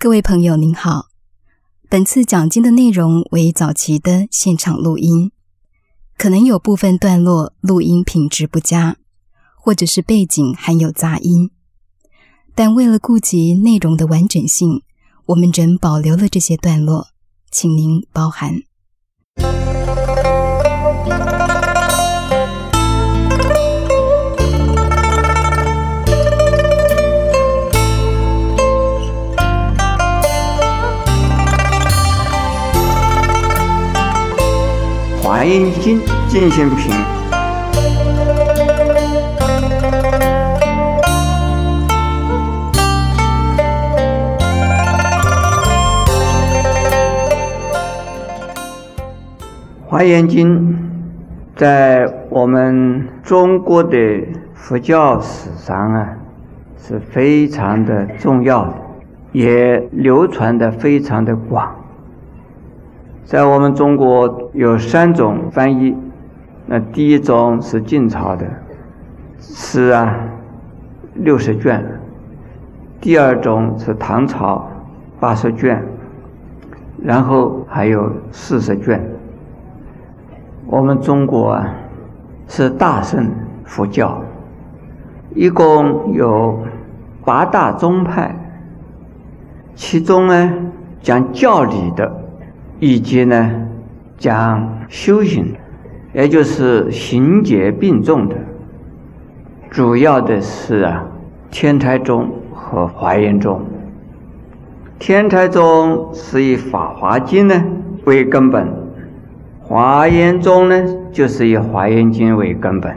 [0.00, 1.06] 各位朋友您好，
[1.88, 5.32] 本次讲经的内容为早期的现场录音，
[6.16, 8.98] 可能有部分段落录音品质不佳，
[9.56, 11.50] 或者是背景含有杂音，
[12.54, 14.84] 但为了顾及内容的完整性，
[15.26, 17.08] 我们仍保留了这些段落，
[17.50, 18.54] 请您包涵。
[35.38, 36.92] 华严经进行品，
[49.86, 50.76] 华严经
[51.54, 53.96] 在我们中国的
[54.54, 56.16] 佛教史上啊，
[56.76, 58.74] 是非常的重要，
[59.30, 61.77] 也流传的非常的广。
[63.28, 65.94] 在我们中国有三种翻译，
[66.64, 68.46] 那第一种是晋朝的，
[69.38, 70.18] 是啊
[71.12, 71.78] 六十卷；
[73.02, 74.66] 第二种是唐朝
[75.20, 75.84] 八十卷，
[77.04, 78.98] 然后还有四十卷。
[80.64, 81.68] 我们中国啊
[82.46, 83.30] 是大乘
[83.62, 84.22] 佛教，
[85.34, 86.58] 一共有
[87.26, 88.34] 八大宗派，
[89.74, 90.50] 其中呢
[91.02, 92.10] 讲教理的。
[92.80, 93.68] 以及呢，
[94.16, 95.54] 讲修行，
[96.12, 98.36] 也就是行解并重的，
[99.68, 101.04] 主要的是啊，
[101.50, 103.60] 天台宗和华严宗。
[104.98, 107.64] 天台宗是以《法华经》呢
[108.04, 108.68] 为根本，
[109.60, 112.92] 华严宗呢就是以《华严经》为根本。《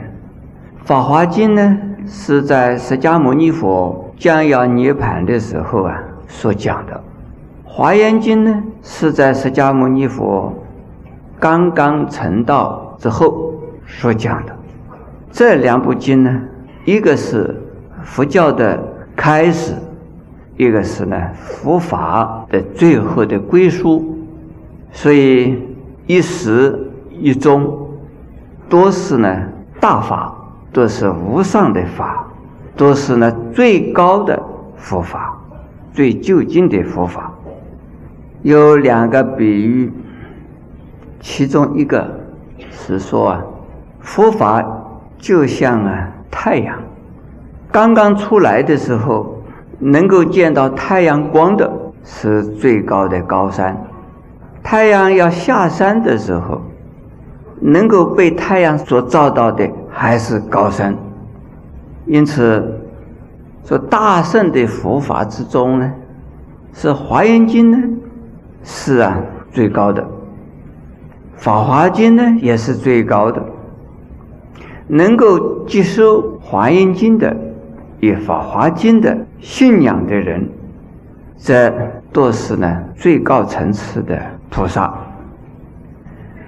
[0.84, 7.00] 法华经》呢是在释迦牟尼佛将要涅盘的时候啊所讲的。
[7.74, 10.52] 华严经呢，是在释迦牟尼佛
[11.40, 13.54] 刚刚成道之后
[13.86, 14.54] 所讲的。
[15.30, 16.42] 这两部经呢，
[16.84, 17.58] 一个是
[18.04, 18.78] 佛教的
[19.16, 19.72] 开始，
[20.58, 24.18] 一个是呢佛法的最后的归宿。
[24.90, 25.58] 所以
[26.06, 26.78] 一始
[27.10, 27.88] 一终
[28.68, 29.34] 都是呢
[29.80, 30.36] 大法，
[30.74, 32.26] 都是无上的法，
[32.76, 34.38] 都是呢最高的
[34.76, 35.40] 佛法，
[35.94, 37.32] 最究竟的佛法。
[38.42, 39.92] 有两个比喻，
[41.20, 42.04] 其中一个
[42.70, 43.44] 是说啊，
[44.00, 44.64] 佛法
[45.16, 46.76] 就像啊太阳，
[47.70, 49.40] 刚刚出来的时候，
[49.78, 51.70] 能够见到太阳光的
[52.02, 53.76] 是最高的高山；
[54.60, 56.60] 太阳要下山的时候，
[57.60, 60.96] 能够被太阳所照到的还是高山。
[62.06, 62.80] 因此，
[63.64, 65.92] 说大圣的佛法之中呢，
[66.72, 67.98] 是《华严经》呢。
[68.64, 70.02] 是啊，最高的
[71.36, 73.42] 《法华经》呢，也是最高的。
[74.86, 77.36] 能够接受《华严经》的、
[78.00, 80.48] 以《法华经》的信仰的人，
[81.36, 81.72] 这
[82.12, 84.92] 都是呢最高层次的菩萨。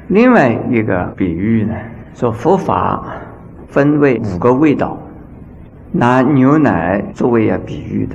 [0.09, 1.75] 另外一个比喻呢，
[2.15, 3.05] 说佛法
[3.67, 4.97] 分为五个味道，
[5.91, 8.15] 拿牛奶作为要比喻的，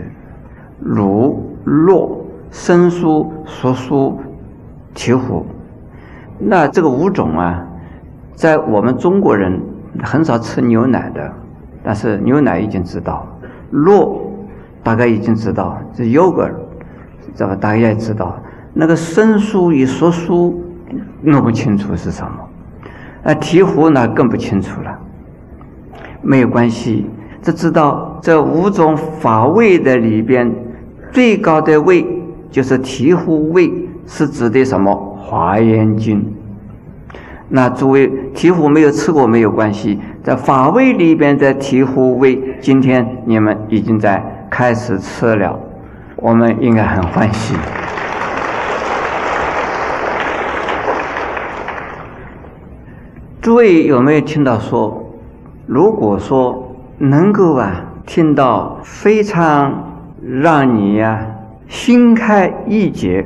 [0.79, 2.17] 乳、酪。
[2.51, 4.13] 生酥、熟酥、
[4.95, 5.43] 醍醐，
[6.39, 7.63] 那这个五种啊，
[8.33, 9.61] 在我们中国人
[10.03, 11.31] 很少吃牛奶的，
[11.83, 13.27] 但是牛奶已经知道，
[13.71, 14.17] 酪
[14.83, 16.53] 大概已经知道，这 yogurt，
[17.35, 18.37] 这个大家也知道，
[18.73, 20.53] 那个生酥与熟酥
[21.21, 22.31] 弄不清楚是什么，
[23.23, 24.97] 那，醍醐呢更不清楚了，
[26.23, 27.09] 没有关系，
[27.43, 30.51] 只知道这五种法味的里边
[31.11, 32.15] 最高的味。
[32.49, 33.71] 就是醍醐味
[34.05, 34.95] 是指的什么？
[35.17, 36.33] 华严经。
[37.51, 45.59] 那诸位醍醐没有吃过没有关系，在法味里边的醍醐味，今天你们已经在开始吃了，
[46.15, 47.55] 我们应该很欢喜。
[53.41, 55.11] 诸位有没有听到说，
[55.65, 61.25] 如果说能够啊听到非常让你呀。
[61.69, 63.25] 心开意解，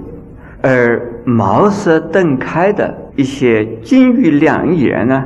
[0.61, 5.23] 而茅塞顿开的一些金玉良言呢，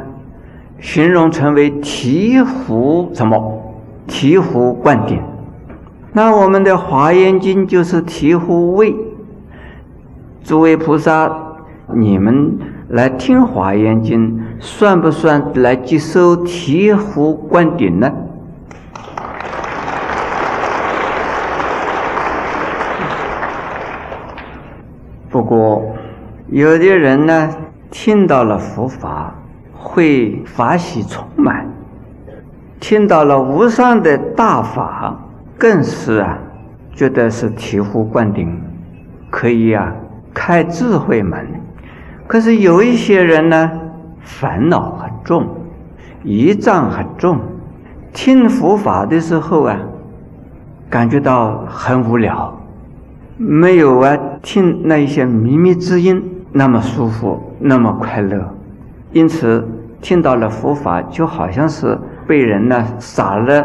[0.79, 3.63] 形容成为醍醐什么？
[4.07, 5.19] 醍醐灌顶。
[6.13, 8.95] 那我们的华严经就是醍醐味。
[10.43, 11.57] 诸位菩萨，
[11.95, 12.59] 你们
[12.89, 18.13] 来听华严经，算不算来接受醍醐灌顶呢？
[25.37, 25.95] 不过，
[26.47, 27.47] 有的人呢，
[27.91, 29.35] 听到了佛法，
[29.71, 31.63] 会法喜充满；
[32.79, 35.15] 听到了无上的大法，
[35.55, 36.39] 更是啊，
[36.95, 38.59] 觉得是醍醐灌顶，
[39.29, 39.93] 可以啊，
[40.33, 41.47] 开智慧门。
[42.25, 43.71] 可是有一些人呢，
[44.21, 45.47] 烦恼很重，
[46.23, 47.37] 疑障很重，
[48.11, 49.77] 听佛法的时候啊，
[50.89, 52.59] 感觉到很无聊。
[53.37, 58.43] 没有啊，听那一些靡靡之音那么舒服，那么快乐。
[59.11, 59.63] 因此，
[60.01, 61.95] 听到了佛法，就好像是
[62.25, 63.63] 被人呢撒了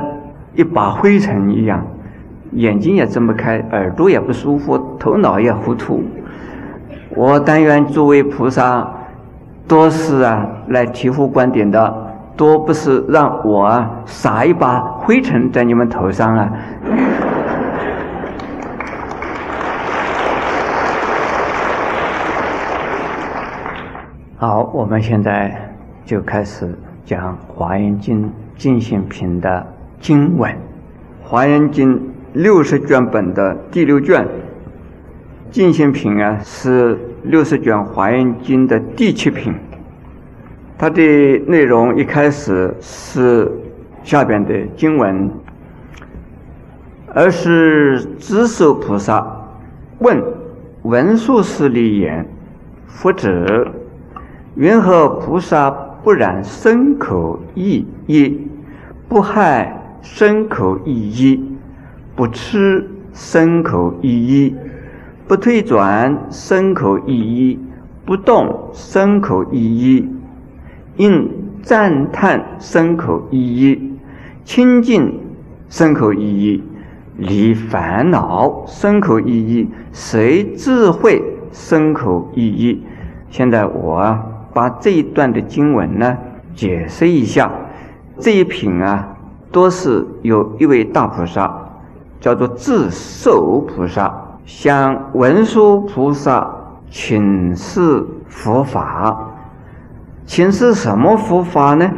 [0.54, 1.82] 一把灰尘一样，
[2.52, 6.02] 眼睛也睁不开，耳朵也不舒服，头脑也糊涂。
[7.14, 8.86] 我但愿诸位菩萨
[9.66, 16.52] 多是啊来醍醐灌顶的，多不是让我啊撒一把灰尘在你们头上啊。
[24.42, 25.72] 好，我们现在
[26.04, 28.24] 就开始讲《华严经》
[28.56, 29.64] 进行品的
[30.00, 30.50] 经文，
[31.22, 31.96] 《华严经》
[32.32, 34.26] 六十卷本的第六卷，
[35.52, 39.54] 进行品啊是六十卷《华严经》的第七品。
[40.76, 41.00] 它的
[41.46, 43.48] 内容一开始是
[44.02, 45.30] 下边的经文，
[47.14, 49.24] 而是智受菩萨
[50.00, 50.20] 问
[50.82, 52.26] 文殊师利言
[52.88, 53.72] ：“佛者。”
[54.54, 58.30] 云何菩萨不染身口意业，
[59.08, 61.40] 不害身口意业，
[62.14, 64.54] 不吃身口意业，
[65.26, 67.58] 不退转身口意业，
[68.04, 70.04] 不动身口意业，
[70.98, 71.30] 应
[71.62, 73.80] 赞叹身口意业，
[74.44, 75.18] 清净
[75.70, 76.60] 身口意业，
[77.16, 81.22] 离烦恼身口意业，随智慧
[81.52, 82.76] 身口意业。
[83.30, 84.26] 现在我啊。
[84.52, 86.16] 把这一段的经文呢
[86.54, 87.50] 解释一下，
[88.18, 89.08] 这一品啊，
[89.50, 91.52] 都是有一位大菩萨，
[92.20, 94.12] 叫做智寿菩萨，
[94.44, 96.48] 向文殊菩萨
[96.90, 99.28] 请示佛法。
[100.24, 101.90] 请示什么佛法呢？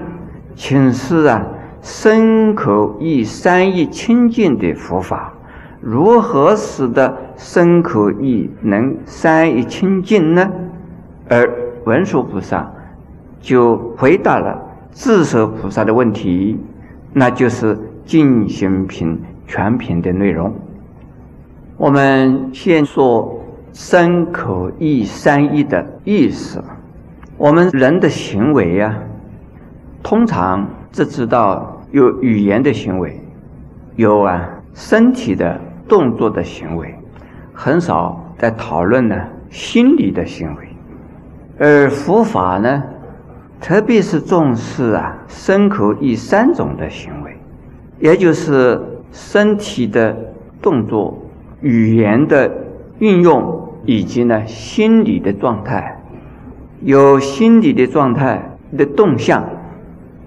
[0.55, 1.45] 请示啊，
[1.83, 5.33] 身口意三意清净的佛法。
[5.81, 10.51] 如何使得身口意能三意清净呢？
[11.29, 11.47] 而
[11.85, 12.71] 文殊菩萨
[13.41, 14.61] 就回答了
[14.93, 16.59] 智舍菩萨的问题，
[17.13, 20.55] 那就是进行品全品的内容。
[21.77, 23.43] 我们先说
[23.73, 26.63] 身口意三意的意思。
[27.37, 28.97] 我们人的行为呀，
[30.03, 33.21] 通常只知道有语言的行为，
[33.97, 36.95] 有啊身体的动作的行为，
[37.53, 39.17] 很少在讨论呢
[39.51, 40.64] 心理的行为。
[41.59, 42.83] 而佛法呢，
[43.61, 47.37] 特别是重视啊身口意三种的行为，
[48.01, 48.81] 也就是
[49.13, 50.17] 身体的
[50.61, 51.17] 动作、
[51.61, 52.51] 语言的
[52.99, 56.03] 运用以及呢心理的状态，
[56.81, 59.45] 有心理的状态的动向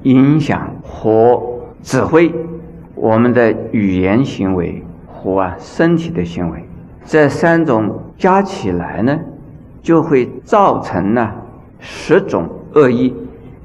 [0.04, 1.42] 影响和
[1.82, 2.32] 指挥
[2.96, 6.64] 我们的语言行为和啊身体的行为，
[7.06, 9.20] 这三种加起来呢。
[9.88, 11.32] 就会造成呢
[11.80, 13.14] 十种恶意，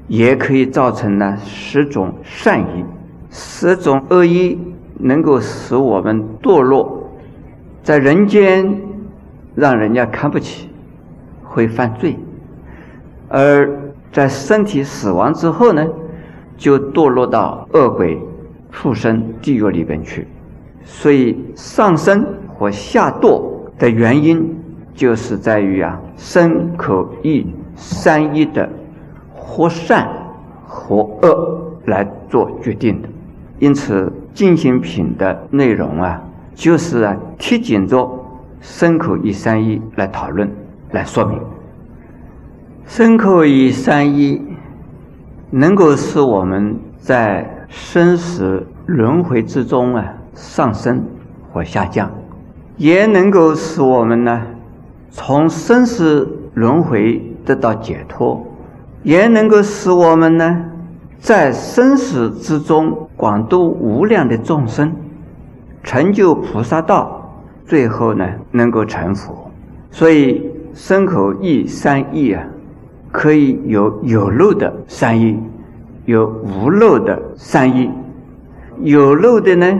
[0.07, 2.85] 也可以造成呢十种善意。
[3.29, 4.57] 十种恶意
[4.99, 7.09] 能够使我们堕落，
[7.81, 8.73] 在人间
[9.53, 10.69] 让人家看不起，
[11.43, 12.13] 会犯罪；
[13.27, 13.69] 而
[14.09, 15.85] 在身体死亡之后呢，
[16.55, 18.17] 就堕落到恶鬼、
[18.71, 20.25] 畜生、地狱里边去。
[20.85, 23.41] 所以上升或下堕
[23.77, 24.62] 的原因。
[24.93, 28.69] 就是在于啊，身口意三一的
[29.33, 30.07] 或善
[30.67, 33.09] 或恶来做决定的。
[33.59, 36.21] 因此，进行品的内容啊，
[36.53, 38.07] 就是啊，贴紧着
[38.59, 40.49] 身口意三一来讨论、
[40.91, 41.39] 来说明。
[42.85, 44.41] 身口意三一
[45.49, 51.03] 能够使我们在生死轮回之中啊上升
[51.51, 52.11] 或下降，
[52.77, 54.41] 也能够使我们呢。
[55.15, 58.43] 从生死轮回得到解脱，
[59.03, 60.65] 也能够使我们呢，
[61.19, 64.91] 在生死之中广度无量的众生，
[65.83, 67.31] 成就菩萨道，
[67.63, 69.51] 最后呢能够成佛。
[69.91, 72.43] 所以身口意三意啊，
[73.11, 75.39] 可以有有漏的三意，
[76.05, 77.91] 有无漏的三意。
[78.79, 79.79] 有漏的呢，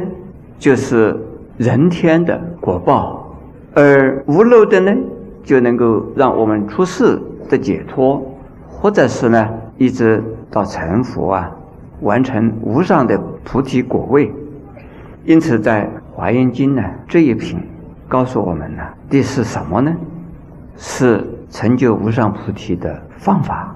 [0.59, 1.19] 就是
[1.57, 3.25] 人天的果报；
[3.73, 4.95] 而无漏的呢。
[5.43, 7.19] 就能够让我们出世
[7.49, 8.21] 的解脱，
[8.67, 11.51] 或者是呢，一直到成佛啊，
[12.01, 14.31] 完成无上的菩提果位。
[15.25, 17.59] 因此，在《华严经》呢这一品
[18.07, 19.93] 告诉我们呢，这是什么呢？
[20.75, 23.75] 是成就无上菩提的方法，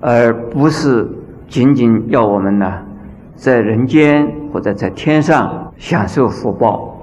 [0.00, 1.08] 而不是
[1.48, 2.72] 仅仅要我们呢，
[3.34, 6.96] 在人间或者在天上享受福报，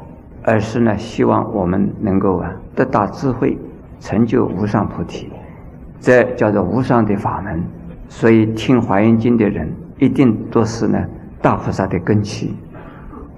[0.43, 3.57] 而是呢，希望我们能够啊得到智慧，
[4.01, 5.29] 成就无上菩提，
[6.01, 7.63] 这叫做无上的法门。
[8.09, 10.99] 所以听《华严经》的人，一定都是呢
[11.41, 12.53] 大菩萨的根器。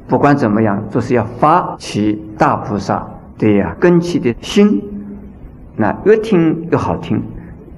[0.07, 3.05] 不管怎么样，都是要发起大菩萨
[3.37, 4.81] 的呀根器的心。
[5.75, 7.21] 那越听越好听，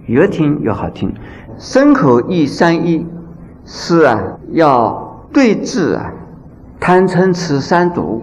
[0.06, 1.14] 越听越好听。
[1.58, 3.06] 身口意三意
[3.66, 6.14] 是啊，要对治啊，
[6.80, 8.22] 贪嗔痴三毒。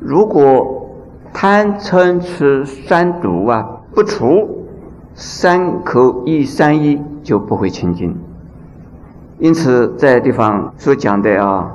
[0.00, 0.88] 如果
[1.32, 3.66] 贪嗔痴三毒啊
[3.98, 4.64] 不除，
[5.12, 8.16] 三口一三一就不会清净。
[9.40, 11.68] 因此，在地方所讲的啊，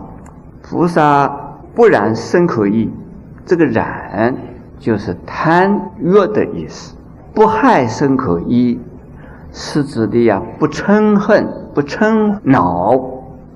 [0.61, 1.27] 菩萨
[1.75, 2.89] 不染身口意，
[3.45, 4.33] 这个染
[4.79, 6.95] 就是贪欲的意思。
[7.33, 8.79] 不害身口意，
[9.51, 12.97] 是指的呀，不嗔恨，不嗔恼，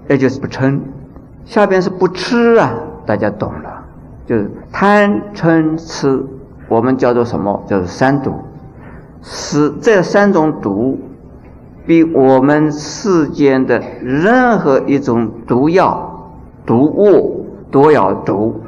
[0.09, 0.77] 也就是不嗔。
[1.45, 2.73] 下边是不吃啊，
[3.05, 3.85] 大家懂了，
[4.25, 6.21] 就是贪嗔痴，
[6.67, 7.63] 我们叫做什么？
[7.65, 8.33] 叫做三毒。
[9.21, 10.99] 是这三种毒，
[11.85, 16.31] 比我们世间的任何一种毒药、
[16.65, 18.61] 毒物都要毒。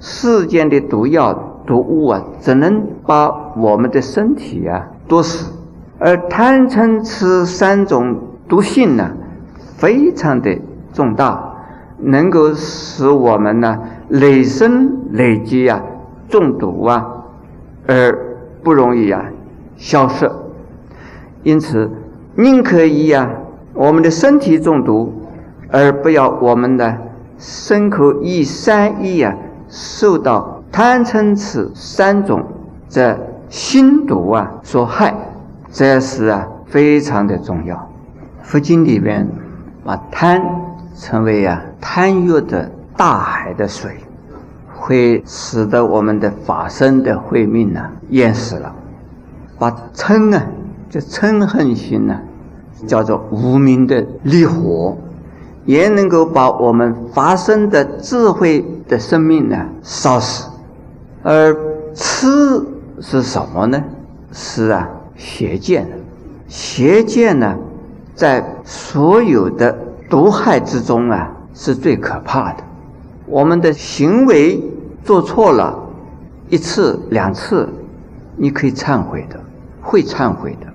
[0.00, 1.50] 世间的毒药。
[1.66, 5.50] 毒物啊，只能把我们的身体啊毒死，
[5.98, 9.12] 而贪嗔痴三种毒性呢，
[9.78, 10.58] 非常的
[10.92, 11.54] 重大，
[11.96, 15.80] 能够使我们呢累生累积啊
[16.28, 17.06] 中毒啊，
[17.86, 18.14] 而
[18.62, 19.24] 不容易啊
[19.76, 20.30] 消失。
[21.42, 21.90] 因此，
[22.36, 23.30] 宁可以啊
[23.72, 25.12] 我们的身体中毒，
[25.70, 26.96] 而不要我们的
[27.38, 29.34] 身口意三意啊
[29.68, 30.52] 受到。
[30.72, 32.44] 贪嗔痴三种
[32.88, 33.16] 这
[33.48, 35.14] 心毒啊所害，
[35.70, 37.88] 这是啊非常的重要。
[38.42, 39.24] 佛经里边
[39.84, 40.42] 把贪
[40.96, 43.92] 称为啊贪欲的大海的水，
[44.74, 48.74] 会使得我们的法身的慧命呢淹死了。
[49.58, 50.42] 把嗔啊
[50.90, 52.18] 这嗔恨心呢
[52.86, 54.96] 叫做无名的烈火，
[55.64, 60.48] 也能够把我们发生的智慧的生命呢烧死。
[61.22, 61.56] 而
[61.94, 62.62] 痴
[63.00, 63.82] 是什么呢？
[64.32, 65.86] 是啊，邪见。
[66.48, 67.56] 邪见呢，
[68.14, 69.76] 在所有的
[70.10, 72.62] 毒害之中啊，是最可怕的。
[73.26, 74.62] 我们的行为
[75.02, 75.74] 做错了，
[76.50, 77.68] 一次两次，
[78.36, 79.40] 你可以忏悔的，
[79.80, 80.66] 会忏悔的。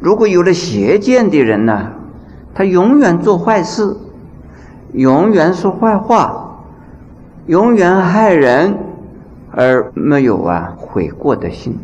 [0.00, 1.90] 如果有了邪见的人呢，
[2.54, 3.96] 他永远做坏事，
[4.92, 6.64] 永远说坏话，
[7.46, 8.76] 永远害人。
[9.54, 11.78] 而没有啊悔过的心，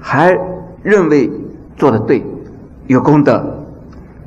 [0.00, 0.38] 还
[0.82, 1.30] 认为
[1.76, 2.24] 做的对，
[2.86, 3.44] 有功德，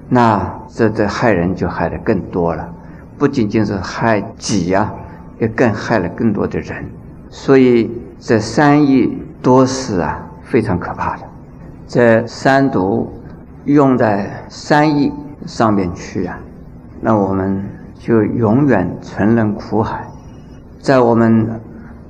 [0.07, 2.71] 那这这害人就害的更多了，
[3.17, 4.93] 不仅仅是害己呀，
[5.39, 6.85] 也更害了更多的人。
[7.31, 11.21] 所以这三义多是啊非常可怕的。
[11.87, 13.09] 这三毒
[13.63, 15.13] 用在三义
[15.45, 16.37] 上面去啊，
[16.99, 17.63] 那我们
[17.97, 20.05] 就永远沉沦苦海，
[20.81, 21.61] 在我们。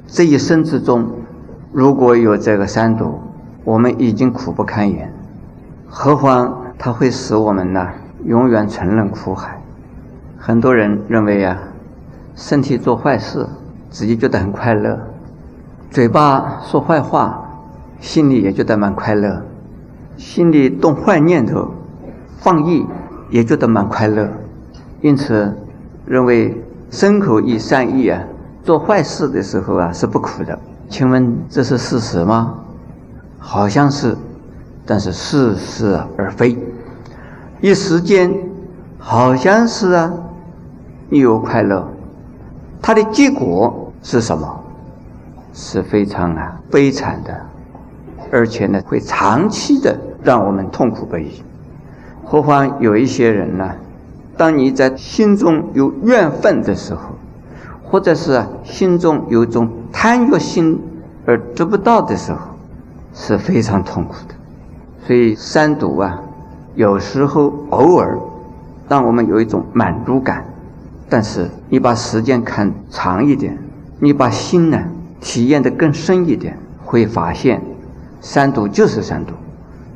[0.08, 1.06] 这一生之中，
[1.72, 3.20] 如果有这个三毒，
[3.65, 5.13] 我们已经苦不堪言，
[5.88, 7.88] 何况它会使我们呢
[8.24, 9.62] 永远沉沦苦海？
[10.39, 11.60] 很多人认为呀，
[12.36, 13.46] 身体做坏事，
[13.91, 14.98] 自己觉得很快乐；
[15.89, 17.44] 嘴巴说坏话，
[18.00, 19.41] 心里也觉得蛮快乐；
[20.17, 21.72] 心里动坏念头、
[22.38, 22.86] 放逸，
[23.29, 24.29] 也觉得蛮快乐。
[25.01, 25.56] 因此，
[26.06, 28.22] 认为身口意善意啊。
[28.63, 32.53] 做坏事的时候啊是不苦的，请问这是事实吗？
[33.39, 34.15] 好像是，
[34.86, 36.58] 但是似是而非。
[37.62, 38.32] 一时间
[39.00, 40.12] 好像是啊，
[41.10, 41.88] 你有快乐，
[42.82, 44.63] 它的结果是什么？
[45.59, 47.35] 是非常啊悲惨的，
[48.31, 51.41] 而且呢会长期的让我们痛苦不已。
[52.23, 53.71] 何况有一些人呢，
[54.37, 57.01] 当你在心中有怨愤的时候。
[57.89, 60.77] 或者是啊，心中有一种贪欲心
[61.25, 62.39] 而得不到的时候，
[63.13, 64.35] 是非常痛苦的。
[65.05, 66.21] 所以三毒啊，
[66.75, 68.19] 有时候偶尔
[68.89, 70.43] 让我们有一种满足感，
[71.07, 73.57] 但是你把时间看长一点，
[73.99, 74.77] 你把心呢
[75.19, 77.62] 体验的更深一点，会发现
[78.21, 79.33] 三毒就是三毒，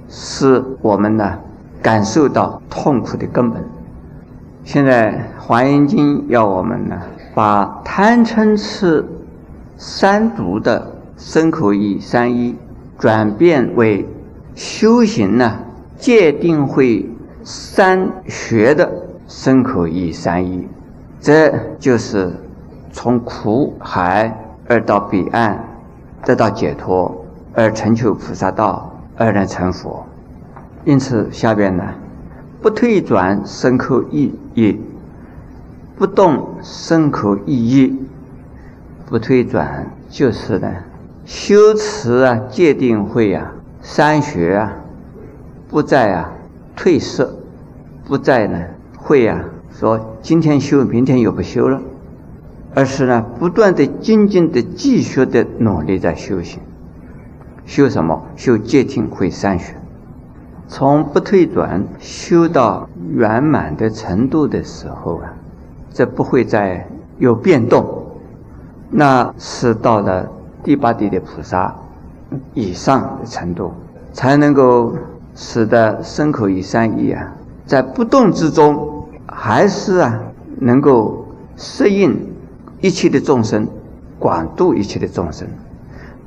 [0.09, 1.39] 是我们呢
[1.81, 3.63] 感受到痛苦的根本。
[4.63, 7.01] 现在《华严经》要我们呢，
[7.33, 9.03] 把贪嗔痴
[9.77, 12.55] 三毒的身口意三一
[12.99, 14.07] 转变为
[14.53, 15.59] 修行呢
[15.97, 17.09] 界定会
[17.43, 18.91] 三学的
[19.27, 20.67] 身口意三一，
[21.19, 22.31] 这就是
[22.91, 25.61] 从苦海而到彼岸
[26.23, 30.05] 得到解脱，而成就菩萨道，而能成佛。
[30.85, 31.83] 因此，下边呢。
[32.61, 34.77] 不退转身口意业，
[35.97, 37.91] 不动身口意业，
[39.07, 40.71] 不退转就是呢，
[41.25, 43.51] 修持啊，戒定慧啊，
[43.81, 44.73] 三学啊，
[45.69, 46.31] 不再啊
[46.75, 47.35] 退色，
[48.05, 48.63] 不再呢
[48.95, 51.81] 会啊说今天修明天又不修了，
[52.73, 56.59] 而是呢不断的精进的继续的努力在修行，
[57.65, 58.23] 修什么？
[58.35, 59.75] 修戒定慧三学。
[60.67, 65.33] 从不退转修到圆满的程度的时候啊，
[65.91, 66.87] 这不会再
[67.17, 68.05] 有变动，
[68.89, 70.31] 那是到了
[70.63, 71.75] 第八地的菩萨
[72.53, 73.73] 以上的程度，
[74.13, 74.95] 才能够
[75.35, 77.33] 使得身口意三意啊，
[77.65, 80.21] 在不动之中，还是啊
[80.57, 81.25] 能够
[81.57, 82.17] 适应
[82.81, 83.67] 一切的众生，
[84.19, 85.47] 广度一切的众生。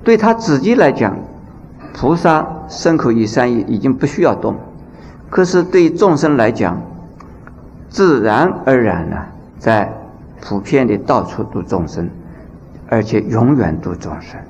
[0.03, 1.17] 对他自己来讲。
[1.97, 4.57] 菩萨身口意三意已经不需要动，
[5.31, 6.83] 可是对众生来讲，
[7.89, 9.17] 自然而然呢，
[9.61, 9.93] 在
[10.41, 12.11] 普遍的到处度众生，
[12.89, 14.41] 而且永远度众生。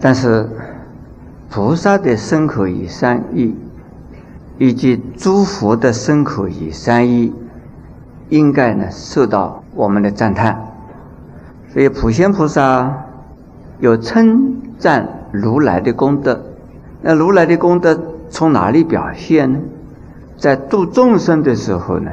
[0.00, 0.48] 但是
[1.50, 3.54] 菩萨的身口意三意，
[4.56, 7.34] 以及诸佛的身口意三意，
[8.30, 10.66] 应该呢受到我们的赞叹。
[11.72, 13.04] 所以普贤菩萨
[13.80, 15.08] 有称赞。
[15.34, 16.40] 如来的功德，
[17.02, 18.00] 那如来的功德
[18.30, 19.58] 从哪里表现呢？
[20.38, 22.12] 在度众生的时候呢，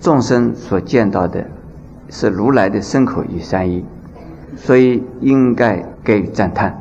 [0.00, 1.44] 众生所见到的
[2.10, 3.84] 是如来的身口意三一，
[4.56, 6.76] 所以应该给予赞叹。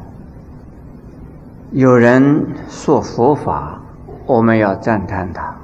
[1.70, 3.80] 有人说佛法，
[4.26, 5.56] 我们要赞叹他；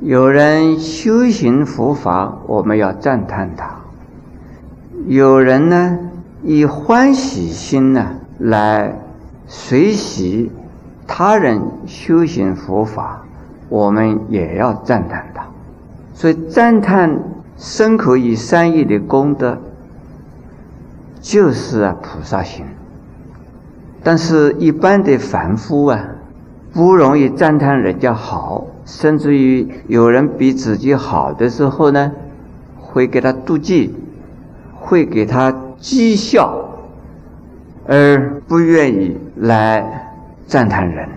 [0.00, 3.66] 有人修行佛法，我们要赞叹他；
[5.06, 5.98] 有人呢，
[6.42, 8.14] 以欢喜心呢。
[8.38, 8.94] 来
[9.48, 10.52] 随喜
[11.04, 13.24] 他人修行佛法，
[13.68, 15.44] 我们也要赞叹他。
[16.14, 17.18] 所以赞叹
[17.56, 19.58] 身口意三业的功德，
[21.20, 22.64] 就是啊菩萨行。
[24.04, 26.00] 但是，一般的凡夫啊，
[26.78, 32.12] 不容易赞叹人家好，甚至于有人比自己好的时候呢，
[32.76, 33.92] 会给他妒忌，
[34.76, 36.68] 会给他讥笑。
[37.84, 40.12] 而不愿意来
[40.46, 41.08] 赞叹人，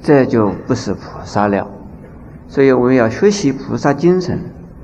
[0.00, 1.68] 这就不是菩萨了。
[2.48, 4.38] 所以我们要学习菩萨精神，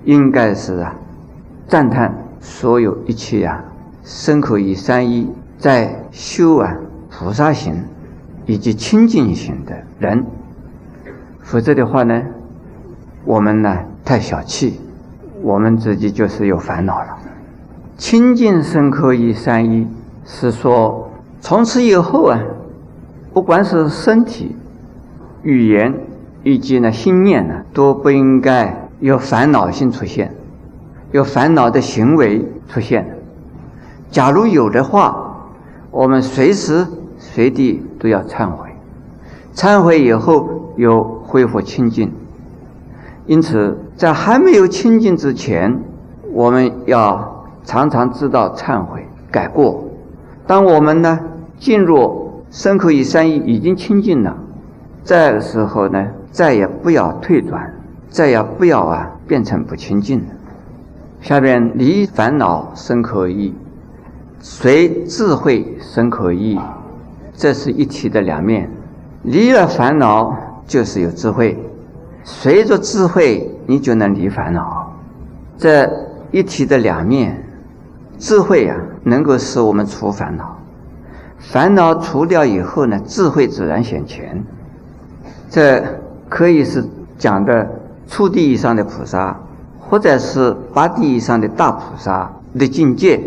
[0.05, 0.95] 应该是啊，
[1.67, 3.65] 赞叹所有一切啊，
[4.05, 6.77] 身口意三一在修啊
[7.09, 7.75] 菩萨行
[8.49, 10.27] 以及清净型的人。
[11.43, 12.21] 否则的话呢，
[13.25, 14.81] 我们呢太小气，
[15.41, 17.17] 我们自己就是有烦恼了。
[17.97, 19.87] 清净身口意三一。
[20.31, 21.09] 是说，
[21.41, 22.39] 从此以后啊，
[23.33, 24.55] 不管是身体、
[25.43, 25.95] 语言
[26.43, 30.35] 以及呢心念呢，都不应该有烦恼性出现，
[31.13, 33.17] 有烦恼的行为出现。
[34.11, 35.49] 假如有的话，
[35.91, 36.87] 我们随时
[37.19, 38.71] 随地都要忏悔，
[39.55, 42.11] 忏悔以后又恢复清净。
[43.27, 45.83] 因此，在还没有清净之前，
[46.33, 49.85] 我们要常常知道忏悔、改过。
[50.47, 51.19] 当我们呢
[51.59, 54.35] 进入身口意三意已经清净了，
[55.05, 57.75] 这个时候呢，再也不要退转，
[58.09, 60.27] 再也不要啊变成不清净了。
[61.21, 63.53] 下边离烦恼生可意，
[64.41, 66.59] 随智慧生可意，
[67.39, 68.69] 这是一体的两面。
[69.23, 71.57] 离了烦恼就是有智慧，
[72.23, 74.93] 随着智慧你就能离烦恼。
[75.57, 75.91] 这
[76.31, 77.43] 一体的两面。
[78.19, 80.59] 智慧啊，能够使我们除烦恼，
[81.39, 84.45] 烦恼除掉以后呢，智慧自然显前。
[85.49, 85.81] 这
[86.29, 86.85] 可以是
[87.17, 87.65] 讲的
[88.09, 89.39] 初地以上的菩萨，
[89.79, 93.21] 或者是八地以上的大菩萨的境界，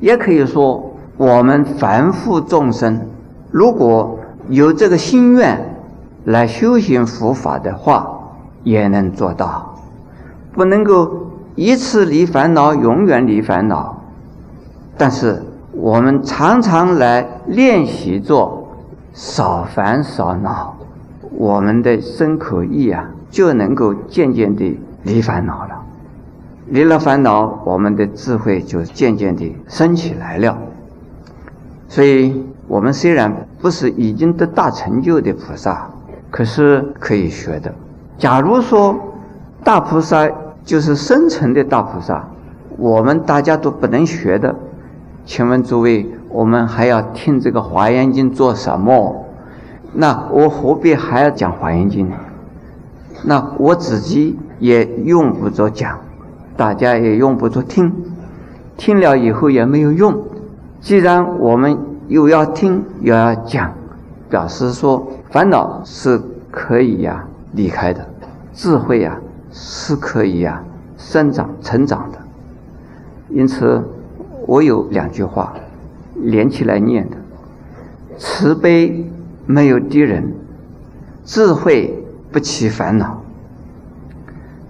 [0.00, 2.98] 也可以说我们凡夫众生，
[3.50, 5.76] 如果有这个心愿
[6.24, 8.20] 来修行佛法的话，
[8.64, 9.74] 也能做到。
[10.52, 14.02] 不能够一次离烦恼，永远离烦恼。
[14.96, 18.66] 但是我们常常来练习做
[19.12, 20.74] 少烦少恼，
[21.30, 25.82] 我们的身口意啊，就能够渐渐地离烦恼了。
[26.68, 30.58] 离了烦恼，我们的智慧就渐渐地升起来了。
[31.88, 35.88] 所以，我们虽然不是已经得大成就的菩萨，
[36.30, 37.72] 可是可以学的。
[38.18, 38.96] 假如说
[39.62, 40.28] 大菩萨
[40.64, 42.28] 就是深层的大菩萨，
[42.76, 44.54] 我们大家都不能学的，
[45.24, 49.24] 请问诸位，我们还要听这个华严经做什么？
[49.92, 52.16] 那我何必还要讲华严经呢？
[53.22, 55.98] 那我自己也用不着讲，
[56.56, 57.92] 大家也用不着听，
[58.76, 60.22] 听了以后也没有用。
[60.80, 63.72] 既然我们又要听又要讲，
[64.28, 68.06] 表示说烦恼是可以呀离开的，
[68.52, 69.18] 智慧呀
[69.50, 70.62] 是可以呀
[70.96, 72.18] 生长成长的。
[73.28, 73.82] 因此，
[74.46, 75.54] 我有两句话
[76.14, 77.16] 连起来念的：
[78.18, 79.04] 慈悲
[79.46, 80.32] 没有敌人，
[81.24, 83.22] 智慧不起烦恼。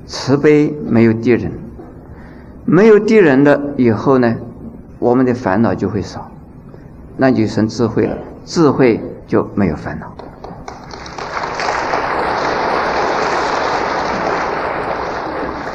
[0.07, 1.53] 慈悲没有敌人，
[2.65, 4.37] 没有敌人了以后呢？
[4.99, 6.31] 我们的烦恼就会少，
[7.17, 10.13] 那就生智慧了，智慧就没有烦恼。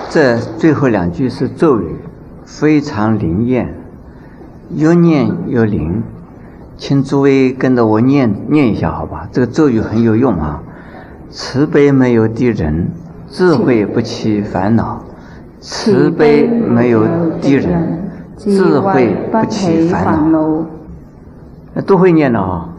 [0.09, 1.95] 这最后两句是咒语，
[2.45, 3.73] 非常灵验，
[4.75, 6.03] 又念又灵，
[6.77, 9.27] 请诸位跟着我念念一下，好吧？
[9.31, 10.61] 这个咒语很有用啊！
[11.29, 12.91] 慈悲没有敌人，
[13.29, 15.01] 智慧不起烦恼，
[15.61, 17.05] 慈悲没有
[17.41, 17.97] 敌人。
[18.37, 20.65] 智慧不起烦恼，
[21.85, 22.70] 都会念的啊。